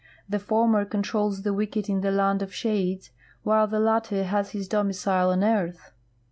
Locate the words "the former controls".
0.27-1.43